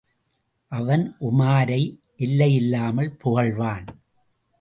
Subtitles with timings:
[0.71, 1.97] அவன் உமாரை
[2.17, 3.85] எல்லையில்லாமல் புகழ்வான்.